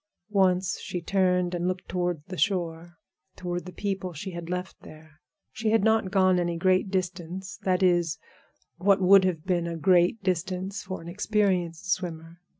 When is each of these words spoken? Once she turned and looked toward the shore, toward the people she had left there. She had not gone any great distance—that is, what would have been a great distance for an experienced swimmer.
Once 0.31 0.79
she 0.79 0.99
turned 0.99 1.53
and 1.53 1.67
looked 1.67 1.87
toward 1.87 2.23
the 2.25 2.35
shore, 2.35 2.97
toward 3.35 3.65
the 3.67 3.71
people 3.71 4.13
she 4.13 4.31
had 4.31 4.49
left 4.49 4.79
there. 4.81 5.21
She 5.51 5.69
had 5.69 5.83
not 5.83 6.09
gone 6.09 6.39
any 6.39 6.57
great 6.57 6.89
distance—that 6.89 7.83
is, 7.83 8.17
what 8.77 8.99
would 8.99 9.23
have 9.25 9.45
been 9.45 9.67
a 9.67 9.77
great 9.77 10.23
distance 10.23 10.81
for 10.81 11.03
an 11.03 11.07
experienced 11.07 11.91
swimmer. 11.91 12.39